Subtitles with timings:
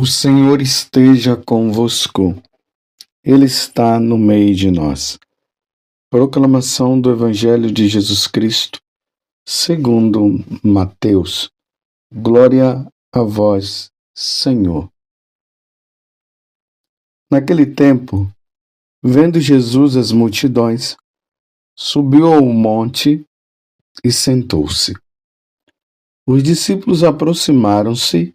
[0.00, 2.34] O Senhor esteja convosco,
[3.22, 5.18] Ele está no meio de nós.
[6.08, 8.80] Proclamação do Evangelho de Jesus Cristo,
[9.46, 11.50] segundo Mateus.
[12.10, 14.90] Glória a vós, Senhor.
[17.30, 18.26] Naquele tempo,
[19.04, 20.96] vendo Jesus as multidões,
[21.76, 23.22] subiu ao monte
[24.02, 24.94] e sentou-se.
[26.26, 28.34] Os discípulos aproximaram-se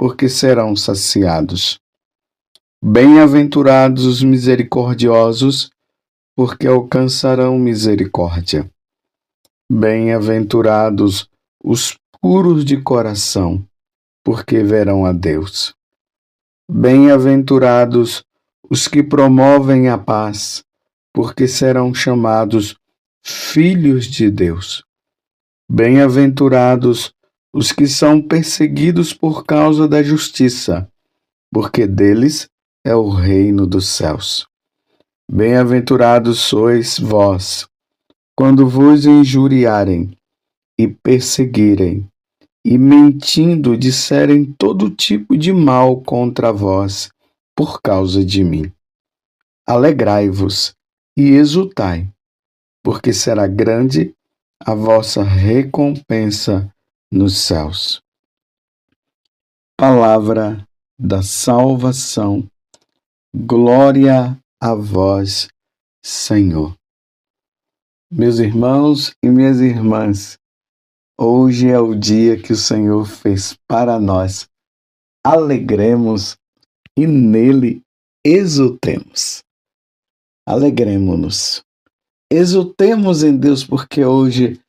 [0.00, 1.78] porque serão saciados.
[2.82, 5.70] Bem-aventurados os misericordiosos,
[6.34, 8.70] porque alcançarão misericórdia.
[9.70, 11.28] Bem-aventurados
[11.62, 13.62] os puros de coração,
[14.24, 15.74] porque verão a Deus.
[16.66, 18.24] Bem-aventurados
[18.70, 20.64] os que promovem a paz,
[21.12, 22.74] porque serão chamados
[23.22, 24.82] filhos de Deus.
[25.70, 27.12] Bem-aventurados
[27.52, 30.88] os que são perseguidos por causa da justiça,
[31.52, 32.48] porque deles
[32.84, 34.46] é o reino dos céus.
[35.30, 37.68] Bem-aventurados sois vós,
[38.36, 40.16] quando vos injuriarem
[40.78, 42.08] e perseguirem,
[42.64, 47.10] e mentindo disserem todo tipo de mal contra vós,
[47.56, 48.70] por causa de mim.
[49.66, 50.74] Alegrai-vos
[51.16, 52.08] e exultai,
[52.82, 54.14] porque será grande
[54.58, 56.72] a vossa recompensa
[57.10, 58.00] nos céus.
[59.76, 60.66] Palavra
[60.98, 62.48] da salvação.
[63.34, 65.48] Glória a vós,
[66.04, 66.76] Senhor.
[68.12, 70.38] Meus irmãos e minhas irmãs,
[71.18, 74.48] hoje é o dia que o Senhor fez para nós.
[75.24, 76.36] Alegremos
[76.96, 77.82] e nele
[78.24, 79.42] exultemos.
[80.46, 81.62] Alegremos-nos.
[82.30, 84.60] Exultemos em Deus, porque hoje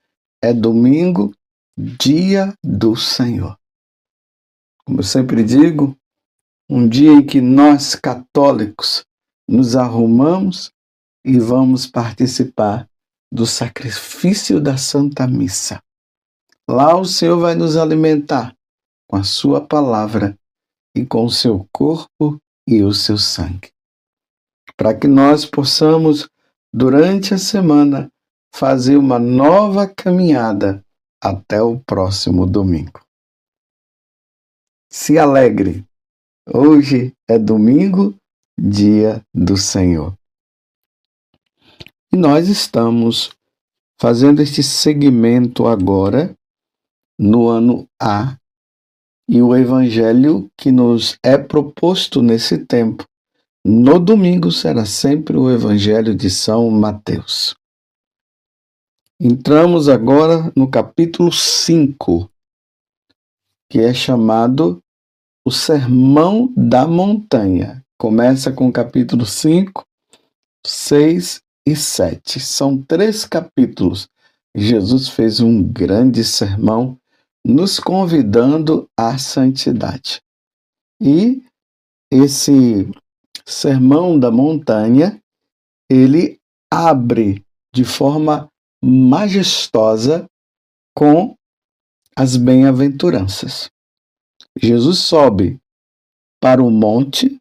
[0.43, 1.33] é domingo
[1.77, 3.57] Dia do Senhor.
[4.85, 5.97] Como eu sempre digo,
[6.69, 9.05] um dia em que nós católicos
[9.47, 10.69] nos arrumamos
[11.23, 12.89] e vamos participar
[13.31, 15.81] do sacrifício da Santa Missa.
[16.69, 18.53] Lá o Senhor vai nos alimentar
[19.07, 20.37] com a Sua palavra
[20.93, 22.37] e com o seu corpo
[22.67, 23.71] e o seu sangue.
[24.75, 26.29] Para que nós possamos,
[26.73, 28.11] durante a semana,
[28.53, 30.83] fazer uma nova caminhada
[31.21, 33.01] até o próximo domingo.
[34.91, 35.85] Se alegre.
[36.51, 38.15] Hoje é domingo,
[38.59, 40.13] dia do Senhor.
[42.11, 43.31] E nós estamos
[43.99, 46.35] fazendo este segmento agora
[47.17, 48.35] no ano A.
[49.29, 53.05] E o evangelho que nos é proposto nesse tempo,
[53.63, 57.55] no domingo, será sempre o evangelho de São Mateus.
[59.23, 62.27] Entramos agora no capítulo 5,
[63.69, 64.81] que é chamado
[65.45, 67.85] o Sermão da Montanha.
[67.99, 69.85] Começa com o capítulo 5,
[70.65, 72.39] 6 e 7.
[72.39, 74.09] São três capítulos.
[74.55, 76.97] Jesus fez um grande sermão
[77.45, 80.19] nos convidando à santidade.
[80.99, 81.43] E
[82.11, 82.89] esse
[83.45, 85.21] Sermão da Montanha,
[85.87, 86.39] ele
[86.71, 88.50] abre de forma
[88.83, 90.25] majestosa
[90.95, 91.35] com
[92.15, 93.69] as bem-aventuranças.
[94.57, 95.59] Jesus sobe
[96.41, 97.37] para o monte,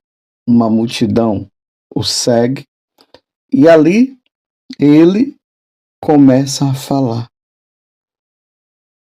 [0.47, 1.51] uma multidão
[1.95, 2.65] o segue,
[3.53, 4.17] e ali
[4.79, 5.37] ele
[6.01, 7.29] começa a falar,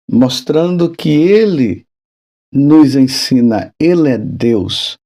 [0.10, 1.86] mostrando que ele
[2.52, 4.98] nos ensina, ele é Deus,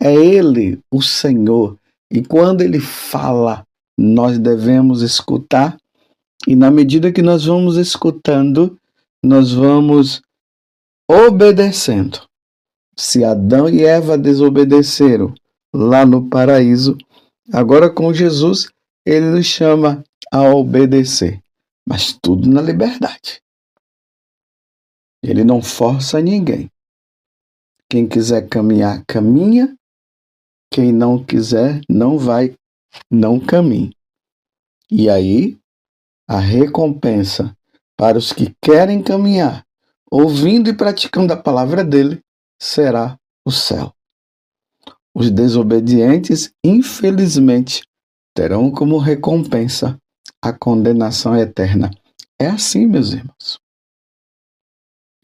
[0.00, 1.78] é ele o Senhor,
[2.10, 3.66] e quando ele fala,
[3.98, 5.76] nós devemos escutar
[6.48, 8.80] e na medida que nós vamos escutando,
[9.22, 10.22] nós vamos
[11.06, 12.26] obedecendo.
[12.96, 15.34] Se Adão e Eva desobedeceram
[15.74, 16.96] lá no paraíso,
[17.52, 18.66] agora com Jesus,
[19.04, 20.02] ele nos chama
[20.32, 21.38] a obedecer,
[21.86, 23.42] mas tudo na liberdade.
[25.22, 26.70] Ele não força ninguém.
[27.90, 29.76] Quem quiser caminhar, caminha.
[30.72, 32.54] Quem não quiser, não vai,
[33.10, 33.94] não caminhe.
[34.90, 35.58] E aí,
[36.28, 37.56] a recompensa
[37.96, 39.64] para os que querem caminhar,
[40.10, 42.22] ouvindo e praticando a palavra dele,
[42.60, 43.92] será o céu.
[45.14, 47.82] Os desobedientes, infelizmente,
[48.34, 49.98] terão como recompensa
[50.40, 51.90] a condenação eterna.
[52.38, 53.58] É assim, meus irmãos.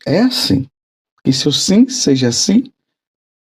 [0.06, 0.66] É assim.
[1.22, 2.72] Que seu sim seja sim,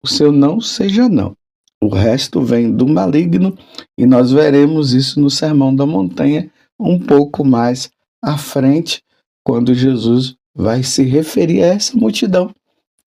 [0.02, 1.36] o seu não seja não.
[1.82, 3.56] O resto vem do maligno
[3.96, 7.90] e nós veremos isso no Sermão da Montanha um pouco mais
[8.22, 9.02] à frente,
[9.44, 12.54] quando Jesus vai se referir a essa multidão,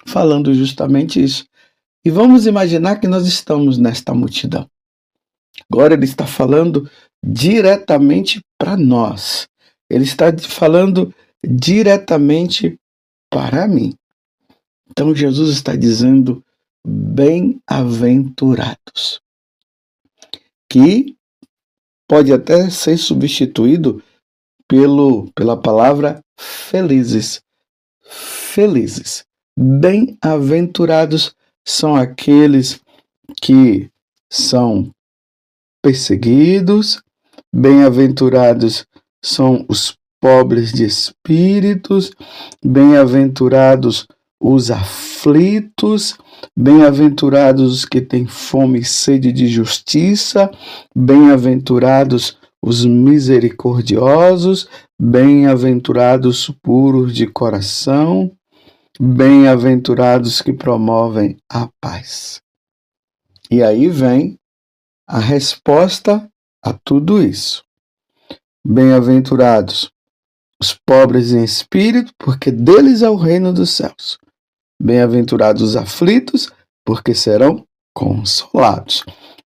[0.05, 1.45] falando justamente isso.
[2.03, 4.67] E vamos imaginar que nós estamos nesta multidão.
[5.69, 6.89] Agora ele está falando
[7.23, 9.47] diretamente para nós.
[9.89, 11.13] Ele está falando
[11.45, 12.77] diretamente
[13.29, 13.93] para mim.
[14.89, 16.43] Então Jesus está dizendo
[16.85, 19.21] bem-aventurados,
[20.69, 21.15] que
[22.11, 24.03] pode até ser substituído
[24.67, 27.41] pelo, pela palavra felizes.
[28.03, 29.23] Felizes.
[29.57, 31.33] Bem-aventurados
[31.65, 32.81] são aqueles
[33.41, 33.89] que
[34.29, 34.91] são
[35.81, 37.01] perseguidos,
[37.55, 38.85] bem-aventurados
[39.23, 42.11] são os pobres de espíritos,
[42.61, 44.05] bem-aventurados
[44.41, 46.17] os aflitos,
[46.57, 50.49] bem-aventurados os que têm fome e sede de justiça,
[50.95, 54.67] bem-aventurados os misericordiosos,
[54.99, 58.31] bem-aventurados puros de coração,
[58.99, 62.41] bem-aventurados que promovem a paz.
[63.49, 64.39] E aí vem
[65.07, 66.27] a resposta
[66.63, 67.63] a tudo isso.
[68.65, 69.91] Bem-aventurados
[70.59, 74.19] os pobres em espírito, porque deles é o reino dos céus.
[74.83, 76.49] Bem-aventurados os aflitos,
[76.83, 77.63] porque serão
[77.93, 79.05] consolados.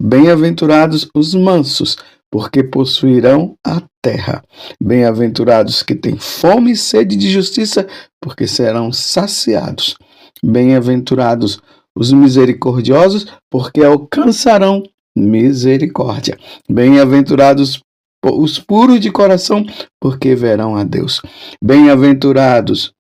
[0.01, 1.97] Bem-aventurados os mansos,
[2.31, 4.41] porque possuirão a terra.
[4.81, 7.85] Bem-aventurados que têm fome e sede de justiça,
[8.21, 9.97] porque serão saciados.
[10.41, 11.59] Bem-aventurados
[11.93, 14.81] os misericordiosos, porque alcançarão
[15.17, 16.37] misericórdia.
[16.69, 17.81] Bem-aventurados
[18.23, 19.65] os puros de coração,
[19.99, 21.21] porque verão a Deus.
[21.61, 22.93] Bem-aventurados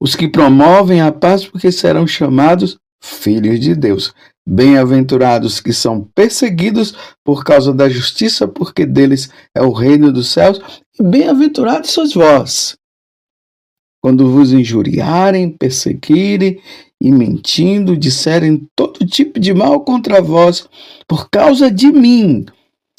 [0.00, 4.12] os que promovem a paz, porque serão chamados filhos de Deus.
[4.46, 6.94] Bem-aventurados que são perseguidos
[7.24, 10.60] por causa da justiça, porque deles é o reino dos céus.
[10.98, 12.76] E bem-aventurados sois vós,
[14.02, 16.60] quando vos injuriarem, perseguirem
[17.00, 20.68] e mentindo, disserem todo tipo de mal contra vós,
[21.08, 22.44] por causa de mim.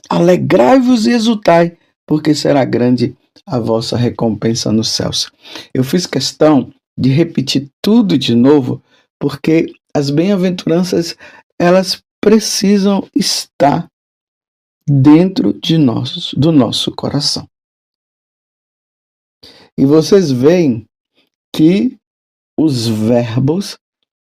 [0.09, 1.77] Alegrai-vos e exultai,
[2.07, 3.15] porque será grande
[3.45, 5.31] a vossa recompensa nos céus.
[5.73, 8.83] Eu fiz questão de repetir tudo de novo,
[9.19, 11.15] porque as bem-aventuranças
[11.59, 13.89] elas precisam estar
[14.87, 17.47] dentro de nós, do nosso coração.
[19.77, 20.85] E vocês veem
[21.53, 21.97] que
[22.57, 23.77] os verbos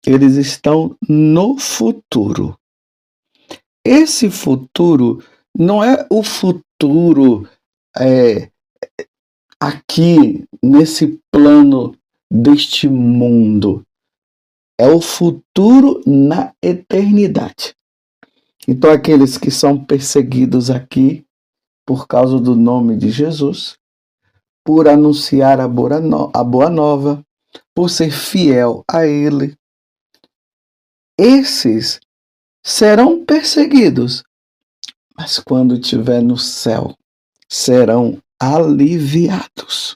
[0.06, 2.58] eles estão no futuro.
[3.86, 5.24] Esse futuro
[5.58, 7.48] não é o futuro
[7.98, 8.52] é,
[9.60, 11.98] aqui nesse plano
[12.42, 13.86] deste mundo.
[14.78, 17.76] É o futuro na eternidade.
[18.68, 21.26] Então, aqueles que são perseguidos aqui
[21.86, 23.78] por causa do nome de Jesus,
[24.66, 27.24] por anunciar a boa, nova,
[27.74, 29.56] por ser fiel a Ele,
[31.18, 32.02] esses
[32.66, 34.24] serão perseguidos,
[35.16, 36.98] mas quando estiver no céu,
[37.48, 39.96] serão aliviados.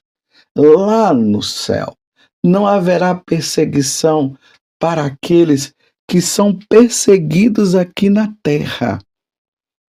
[0.56, 1.96] Lá no céu,
[2.44, 4.38] não haverá perseguição
[4.80, 5.74] para aqueles
[6.08, 9.00] que são perseguidos aqui na terra.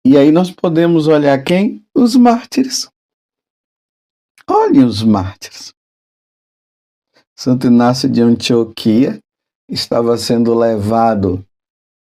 [0.05, 1.85] E aí nós podemos olhar quem?
[1.95, 2.89] Os mártires.
[4.49, 5.73] Olhem os mártires.
[7.37, 9.19] Santo Inácio de Antioquia
[9.69, 11.45] estava sendo levado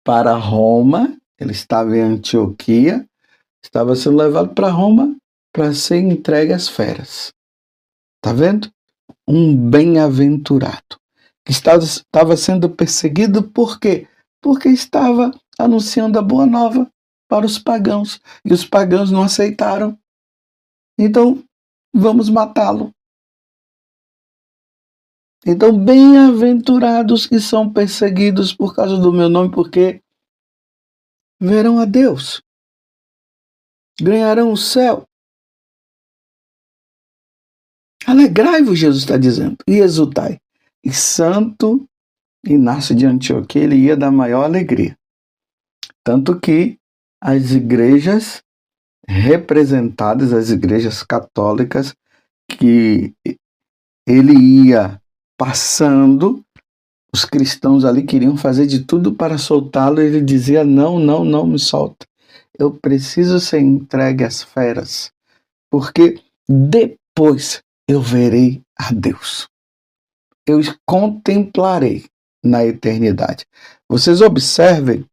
[0.05, 3.07] para Roma, ele estava em Antioquia,
[3.65, 5.17] estava sendo levado para Roma
[5.55, 7.33] para ser entregue às feras.
[8.21, 8.71] Tá vendo?
[9.27, 11.01] Um bem-aventurado
[11.45, 14.09] que estava, estava sendo perseguido por quê?
[14.41, 16.91] Porque estava anunciando a boa nova
[17.29, 19.99] para os pagãos e os pagãos não aceitaram.
[20.99, 21.43] Então,
[21.95, 22.93] vamos matá-lo.
[25.45, 30.01] Então, bem-aventurados que são perseguidos por causa do meu nome, porque
[31.41, 32.41] verão a Deus,
[34.01, 35.05] ganharão o céu.
[38.07, 40.41] Alegrai-vos, Jesus está dizendo, e exultai.
[40.85, 41.87] E Santo
[42.45, 44.97] Inácio de Antioquia, ele ia dar maior alegria.
[46.05, 46.77] Tanto que
[47.21, 48.43] as igrejas
[49.07, 51.95] representadas, as igrejas católicas,
[52.49, 53.15] que
[54.07, 54.35] ele
[54.67, 55.01] ia
[55.39, 56.45] passando,
[57.15, 61.59] Os cristãos ali queriam fazer de tudo para soltá-lo ele dizia: Não, não, não me
[61.59, 62.07] solta.
[62.59, 65.13] Eu preciso ser entregue às feras,
[65.71, 69.49] porque depois eu verei a Deus.
[70.47, 72.07] Eu contemplarei
[72.43, 73.47] na eternidade.
[73.89, 75.05] Vocês observem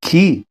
[0.00, 0.44] que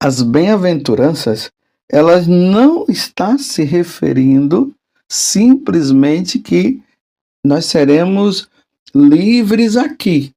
[0.00, 1.50] as bem-aventuranças
[1.90, 4.74] elas não está se referindo
[5.10, 6.82] simplesmente que
[7.44, 8.48] nós seremos
[8.94, 10.32] livres aqui.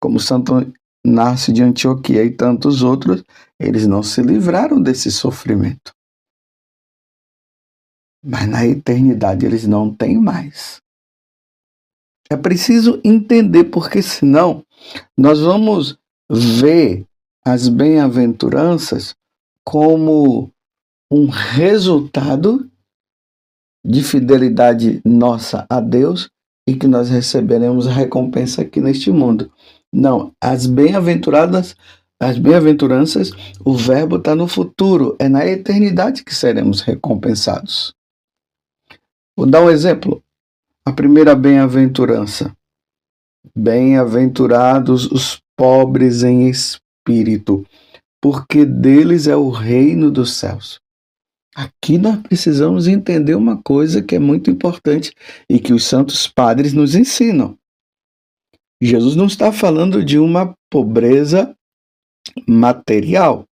[0.00, 0.72] Como Santo
[1.04, 3.24] Inácio de Antioquia e tantos outros,
[3.58, 5.92] eles não se livraram desse sofrimento.
[8.24, 10.80] Mas na eternidade eles não têm mais.
[12.30, 14.64] É preciso entender, porque senão
[15.16, 15.98] nós vamos
[16.30, 17.04] ver
[17.44, 19.14] as bem-aventuranças
[19.64, 20.50] como
[21.10, 22.70] um resultado
[23.84, 26.30] de fidelidade nossa a Deus
[26.66, 29.50] e que nós receberemos a recompensa aqui neste mundo.
[29.92, 31.76] Não, as bem-aventuradas,
[32.20, 33.32] as bem-aventuranças,
[33.64, 37.92] o verbo está no futuro, é na eternidade que seremos recompensados.
[39.36, 40.22] Vou dar um exemplo.
[40.84, 42.54] A primeira bem-aventurança.
[43.56, 47.66] Bem-aventurados os pobres em espírito,
[48.20, 50.80] porque deles é o reino dos céus.
[51.54, 55.14] Aqui nós precisamos entender uma coisa que é muito importante
[55.48, 57.58] e que os santos padres nos ensinam.
[58.82, 61.56] Jesus não está falando de uma pobreza
[62.48, 63.46] material.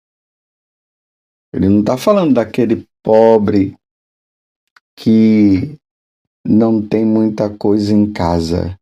[1.53, 3.76] Ele não está falando daquele pobre
[4.97, 5.77] que
[6.43, 8.77] não tem muita coisa em casa.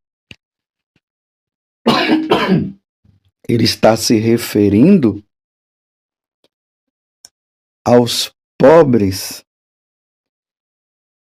[3.48, 5.24] Ele está se referindo
[7.86, 9.46] aos pobres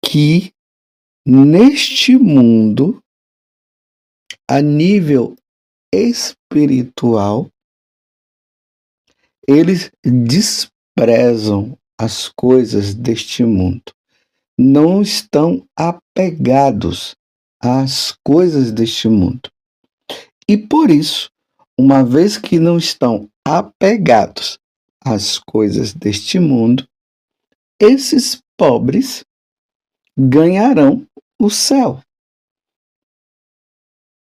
[0.05, 0.53] que
[1.25, 3.03] neste mundo,
[4.51, 5.37] a nível
[5.95, 7.49] espiritual,
[9.49, 13.93] eles desprezam as coisas deste mundo,
[14.59, 17.15] não estão apegados
[17.61, 19.51] às coisas deste mundo.
[20.49, 21.31] E por isso,
[21.79, 24.59] uma vez que não estão apegados
[25.05, 26.87] as coisas deste mundo,
[27.81, 29.25] esses pobres
[30.17, 31.07] ganharão
[31.41, 32.01] o céu.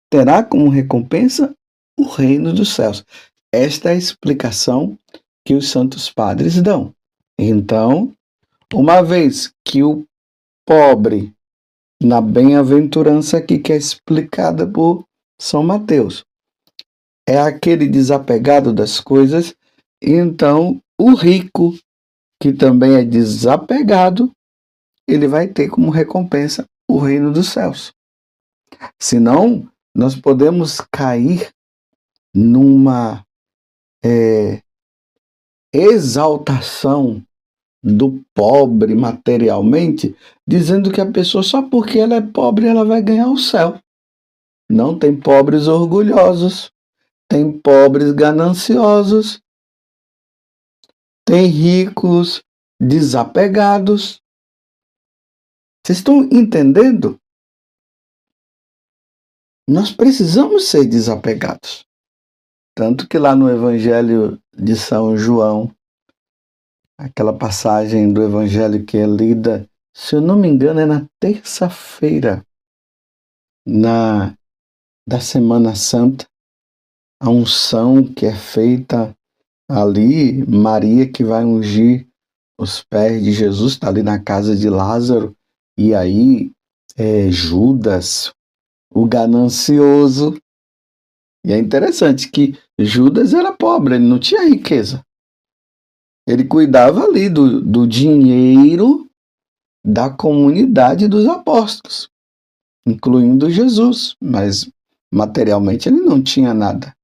[0.10, 1.54] Terá como recompensa
[2.00, 3.06] o reino dos céus.
[3.52, 4.98] Esta é a explicação
[5.46, 6.94] que os santos padres dão.
[7.38, 8.14] Então,
[8.74, 10.06] uma vez que o
[10.66, 11.34] pobre,
[12.02, 15.06] na bem-aventurança aqui que é explicada por
[15.40, 16.24] São Mateus,
[17.28, 19.56] é aquele desapegado das coisas
[20.08, 21.74] então, o rico,
[22.40, 24.32] que também é desapegado,
[25.08, 27.92] ele vai ter como recompensa o reino dos céus.
[29.02, 31.50] Senão, nós podemos cair
[32.36, 33.26] numa
[34.04, 34.62] é,
[35.74, 37.25] exaltação
[37.86, 40.16] do pobre materialmente,
[40.48, 43.80] dizendo que a pessoa só porque ela é pobre ela vai ganhar o céu.
[44.68, 46.72] Não tem pobres orgulhosos,
[47.30, 49.40] tem pobres gananciosos,
[51.24, 52.42] tem ricos
[52.82, 54.20] desapegados.
[55.86, 57.20] Vocês estão entendendo?
[59.70, 61.86] Nós precisamos ser desapegados.
[62.76, 65.72] Tanto que lá no Evangelho de São João,
[66.98, 72.46] aquela passagem do Evangelho que é lida, se eu não me engano, é na terça-feira
[73.66, 74.38] na
[75.08, 76.26] da Semana Santa,
[77.22, 79.16] a unção que é feita
[79.70, 82.08] Ali, Maria que vai ungir
[82.60, 85.36] os pés de Jesus, está ali na casa de Lázaro,
[85.78, 86.52] e aí
[86.96, 88.34] é, Judas,
[88.92, 90.40] o ganancioso.
[91.46, 95.05] E é interessante que Judas era pobre, ele não tinha riqueza.
[96.28, 99.08] Ele cuidava ali do, do dinheiro
[99.86, 102.10] da comunidade dos apóstolos,
[102.88, 104.68] incluindo Jesus, mas
[105.14, 106.96] materialmente ele não tinha nada.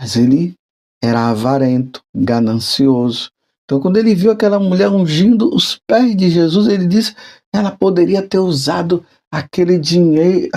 [0.00, 0.54] Mas ele
[1.02, 3.30] era avarento, ganancioso.
[3.64, 7.14] Então, quando ele viu aquela mulher ungindo os pés de Jesus, ele disse:
[7.52, 10.48] ela poderia ter usado aquele dinheiro,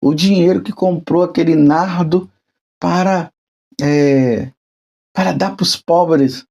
[0.00, 2.30] o dinheiro que comprou aquele nardo
[2.80, 3.32] para
[3.80, 4.52] é,
[5.12, 6.44] para dar para os pobres.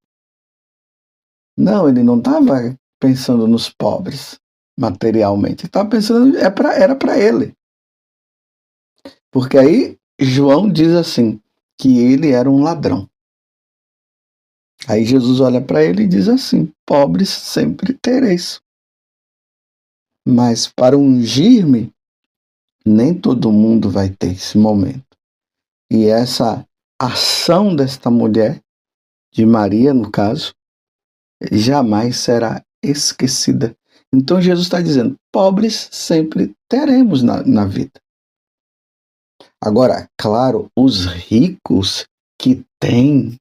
[1.57, 4.39] Não, ele não estava pensando nos pobres
[4.77, 5.65] materialmente.
[5.65, 7.53] Estava pensando é pra, era para ele.
[9.31, 11.41] Porque aí João diz assim
[11.79, 13.09] que ele era um ladrão.
[14.87, 18.61] Aí Jesus olha para ele e diz assim: Pobres sempre tereis.
[20.27, 21.91] Mas para ungir-me,
[22.85, 25.03] Nem todo mundo vai ter esse momento.
[25.91, 26.65] E essa
[26.97, 28.61] ação desta mulher,
[29.33, 30.53] de Maria no caso,
[31.51, 33.75] jamais será esquecida.
[34.13, 37.99] Então Jesus está dizendo: pobres sempre teremos na, na vida.
[39.61, 42.07] Agora, claro, os ricos
[42.39, 43.39] que têm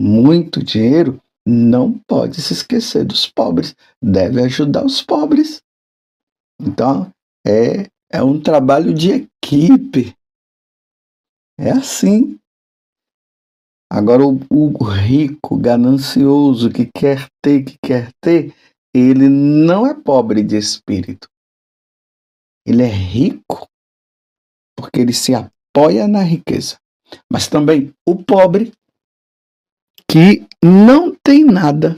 [0.00, 5.62] muito dinheiro não pode se esquecer dos pobres, deve ajudar os pobres.
[6.60, 7.12] Então,
[7.46, 10.16] é, é um trabalho de equipe.
[11.58, 12.38] É assim.
[13.94, 18.52] Agora, o, o rico, ganancioso, que quer ter, que quer ter,
[18.92, 21.28] ele não é pobre de espírito.
[22.66, 23.68] Ele é rico
[24.76, 26.76] porque ele se apoia na riqueza.
[27.30, 28.72] Mas também o pobre
[30.10, 31.94] que não tem nada,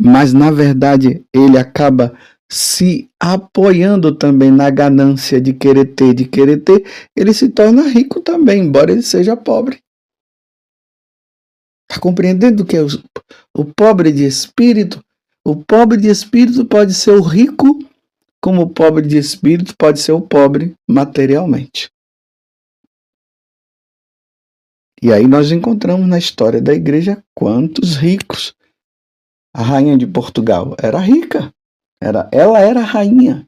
[0.00, 2.16] mas na verdade ele acaba
[2.50, 8.22] se apoiando também na ganância de querer ter, de querer ter, ele se torna rico
[8.22, 9.84] também, embora ele seja pobre.
[11.88, 12.88] Está compreendendo que é o,
[13.54, 15.02] o pobre de espírito?
[15.44, 17.78] O pobre de espírito pode ser o rico,
[18.42, 21.90] como o pobre de espírito pode ser o pobre materialmente.
[25.02, 28.54] E aí nós encontramos na história da igreja quantos ricos.
[29.54, 31.52] A rainha de Portugal era rica,
[32.02, 33.46] era, ela era rainha,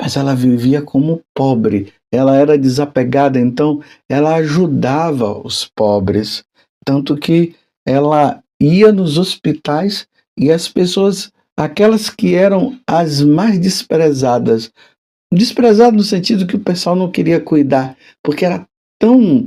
[0.00, 6.44] mas ela vivia como pobre, ela era desapegada, então ela ajudava os pobres,
[6.84, 7.54] tanto que
[7.86, 10.06] ela ia nos hospitais
[10.38, 14.72] e as pessoas, aquelas que eram as mais desprezadas,
[15.32, 18.66] desprezadas no sentido que o pessoal não queria cuidar, porque era
[18.98, 19.44] tão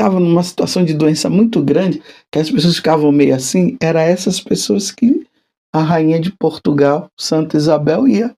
[0.00, 4.40] estava numa situação de doença muito grande, que as pessoas ficavam meio assim, era essas
[4.40, 5.28] pessoas que
[5.72, 8.34] a rainha de Portugal, Santa Isabel, ia.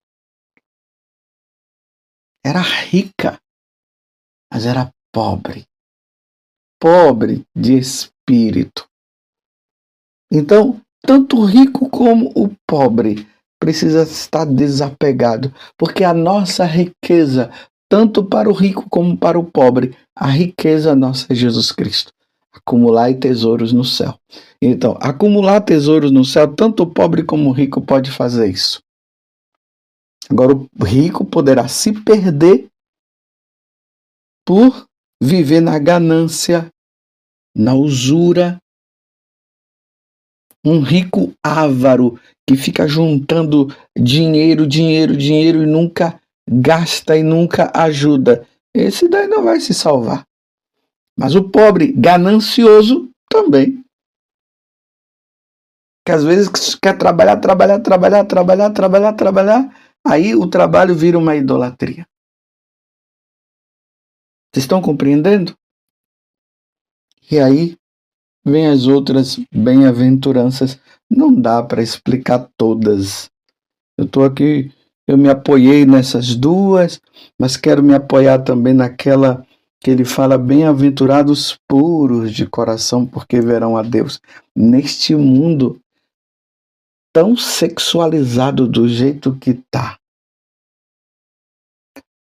[2.45, 3.41] Era rica,
[4.53, 5.65] mas era pobre.
[6.81, 8.89] Pobre de espírito.
[10.33, 13.29] Então, tanto o rico como o pobre
[13.61, 17.51] precisa estar desapegado, porque a nossa riqueza
[17.93, 19.95] tanto para o rico como para o pobre.
[20.17, 22.11] A riqueza nossa é Jesus Cristo.
[22.51, 24.19] Acumular tesouros no céu.
[24.63, 28.81] Então, acumular tesouros no céu, tanto o pobre como o rico pode fazer isso.
[30.31, 32.67] Agora, o rico poderá se perder
[34.47, 34.87] por
[35.23, 36.71] viver na ganância,
[37.55, 38.57] na usura.
[40.65, 48.47] Um rico avaro que fica juntando dinheiro, dinheiro, dinheiro e nunca gasta e nunca ajuda.
[48.75, 50.27] Esse daí não vai se salvar.
[51.19, 53.85] Mas o pobre ganancioso também.
[56.05, 61.37] Que às vezes quer trabalhar, trabalhar, trabalhar, trabalhar, trabalhar, trabalhar, aí o trabalho vira uma
[61.37, 62.07] idolatria.
[64.53, 65.57] Vocês estão compreendendo?
[67.31, 67.77] E aí
[68.45, 70.79] vem as outras bem-aventuranças.
[71.11, 73.31] Não dá para explicar todas.
[73.99, 74.71] Eu estou aqui
[75.07, 77.01] eu me apoiei nessas duas,
[77.39, 79.45] mas quero me apoiar também naquela
[79.81, 84.21] que ele fala: Bem-aventurados puros de coração, porque verão a Deus.
[84.57, 85.81] Neste mundo
[87.13, 89.99] tão sexualizado do jeito que está,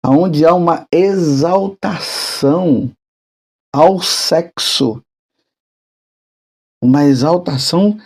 [0.06, 2.91] onde há uma exaltação
[3.71, 5.02] ao sexo,
[6.83, 7.97] uma exaltação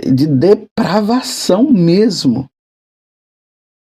[0.00, 2.48] de depravação mesmo.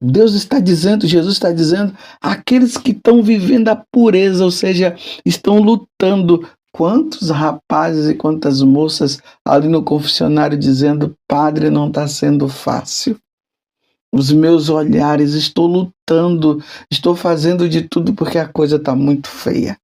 [0.02, 5.60] Deus está dizendo, Jesus está dizendo, aqueles que estão vivendo a pureza, ou seja, estão
[5.60, 6.48] lutando.
[6.72, 13.18] Quantos rapazes e quantas moças ali no confessionário dizendo: Padre, não está sendo fácil.
[14.14, 19.76] Os meus olhares, estou lutando, estou fazendo de tudo porque a coisa está muito feia.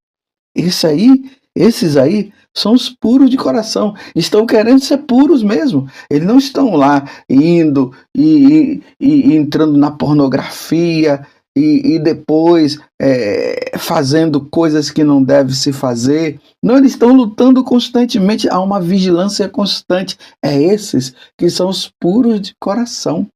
[0.55, 3.95] Isso aí, esses aí, são os puros de coração.
[4.15, 5.87] Estão querendo ser puros mesmo.
[6.09, 13.77] Eles não estão lá indo e, e, e entrando na pornografia e, e depois é,
[13.77, 16.39] fazendo coisas que não deve se fazer.
[16.63, 18.49] Não, eles estão lutando constantemente.
[18.49, 20.17] Há uma vigilância constante.
[20.43, 23.27] É esses que são os puros de coração.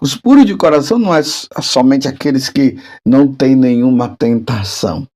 [0.00, 5.06] Os puros de coração não é somente aqueles que não têm nenhuma tentação.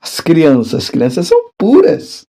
[0.00, 2.26] As crianças, as crianças são puras.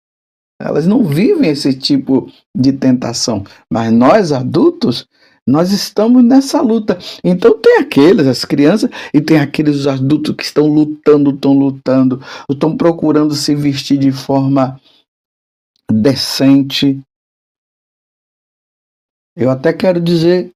[0.60, 3.44] Elas não vivem esse tipo de tentação.
[3.70, 5.06] Mas nós, adultos,
[5.46, 6.98] nós estamos nessa luta.
[7.22, 12.76] Então tem aqueles, as crianças, e tem aqueles adultos que estão lutando, estão lutando, estão
[12.76, 14.80] procurando se vestir de forma
[15.90, 17.00] decente.
[19.36, 20.50] Eu até quero dizer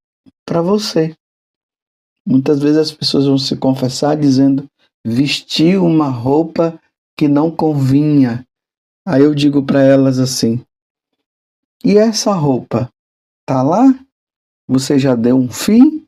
[0.46, 1.14] para você,
[2.26, 4.66] Muitas vezes as pessoas vão se confessar dizendo:
[5.04, 6.78] vestir uma roupa
[7.20, 8.46] que não convinha.
[9.06, 10.64] Aí eu digo para elas assim:
[11.84, 12.88] e essa roupa
[13.46, 13.94] tá lá?
[14.66, 16.06] Você já deu um fim?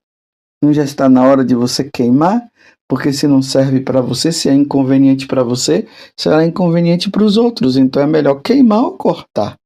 [0.62, 2.50] Não já está na hora de você queimar?
[2.88, 5.86] Porque se não serve para você, se é inconveniente para você,
[6.18, 7.76] será inconveniente para os outros.
[7.76, 9.58] Então é melhor queimar ou cortar.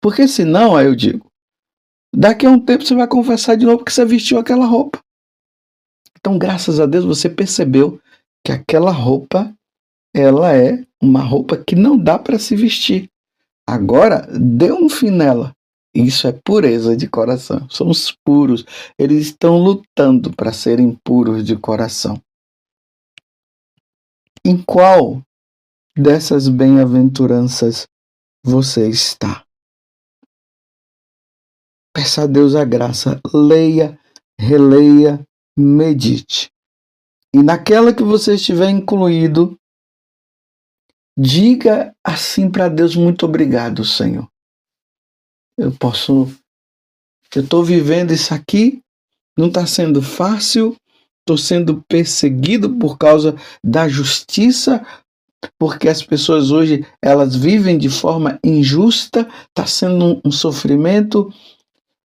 [0.00, 1.26] Porque senão, aí eu digo,
[2.14, 5.00] daqui a um tempo você vai confessar de novo que você vestiu aquela roupa.
[6.18, 8.00] Então, graças a Deus, você percebeu
[8.42, 9.54] que aquela roupa
[10.14, 13.08] ela é uma roupa que não dá para se vestir.
[13.66, 15.54] Agora, dê um fim nela.
[15.94, 17.68] Isso é pureza de coração.
[17.68, 18.64] Somos puros.
[18.98, 22.20] Eles estão lutando para serem puros de coração.
[24.44, 25.22] Em qual
[25.96, 27.86] dessas bem-aventuranças
[28.44, 29.44] você está?
[31.94, 33.20] Peça a Deus a graça.
[33.32, 33.98] Leia,
[34.40, 35.24] releia,
[35.56, 36.50] medite.
[37.34, 39.58] E naquela que você estiver incluído,
[41.16, 44.28] diga assim para Deus: muito obrigado, Senhor.
[45.56, 46.28] Eu posso.
[47.34, 48.82] Eu estou vivendo isso aqui,
[49.36, 50.76] não está sendo fácil,
[51.20, 54.84] estou sendo perseguido por causa da justiça,
[55.58, 61.32] porque as pessoas hoje elas vivem de forma injusta, está sendo um, um sofrimento,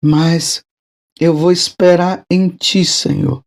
[0.02, 0.64] mas
[1.20, 3.44] eu vou esperar em Ti, Senhor.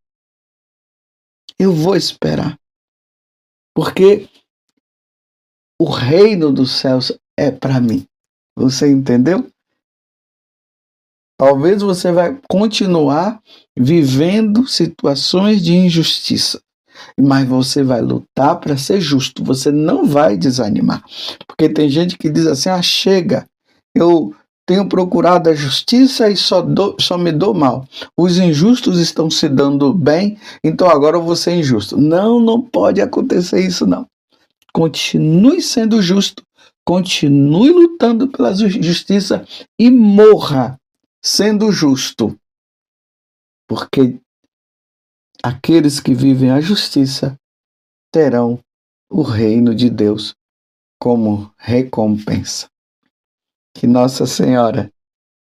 [1.59, 2.59] Eu vou esperar.
[3.75, 4.29] Porque
[5.83, 8.07] o reino dos céus é para mim.
[8.57, 9.45] Você entendeu?
[11.37, 13.41] Talvez você vai continuar
[13.77, 16.63] vivendo situações de injustiça,
[17.19, 19.43] mas você vai lutar para ser justo.
[19.43, 21.03] Você não vai desanimar,
[21.49, 23.45] porque tem gente que diz assim: "Ah, chega,
[23.93, 24.33] eu
[24.65, 27.85] tenho procurado a justiça e só, do, só me dou mal.
[28.17, 32.01] Os injustos estão se dando bem, então agora eu vou ser injusto.
[32.01, 34.07] Não, não pode acontecer isso, não.
[34.75, 36.43] Continue sendo justo,
[36.85, 39.47] continue lutando pela justiça
[39.79, 40.79] e morra
[41.23, 42.39] sendo justo.
[43.69, 44.21] Porque
[45.43, 47.37] aqueles que vivem a justiça
[48.13, 48.59] terão
[49.11, 50.35] o reino de Deus
[50.99, 52.69] como recompensa.
[53.75, 54.93] Que Nossa Senhora,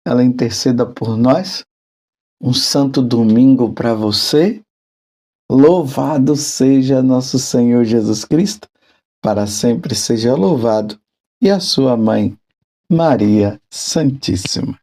[0.06, 1.66] ela interceda por nós.
[2.42, 4.62] Um santo domingo para você.
[5.52, 8.70] Louvado seja nosso Senhor Jesus Cristo,
[9.22, 11.00] para sempre seja louvado,
[11.42, 12.38] e a sua mãe,
[12.92, 14.80] Maria Santíssima.